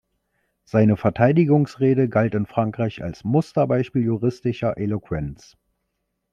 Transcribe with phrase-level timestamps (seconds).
[0.63, 5.55] Seine Verteidigungsrede galt in Frankreich als Musterbeispiel juristischer Eloquenz.